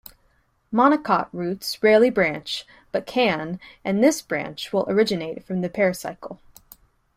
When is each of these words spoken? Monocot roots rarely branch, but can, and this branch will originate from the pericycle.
Monocot 0.73 1.29
roots 1.31 1.77
rarely 1.83 2.09
branch, 2.09 2.65
but 2.91 3.05
can, 3.05 3.59
and 3.85 4.03
this 4.03 4.19
branch 4.19 4.73
will 4.73 4.89
originate 4.89 5.43
from 5.43 5.61
the 5.61 5.69
pericycle. 5.69 6.39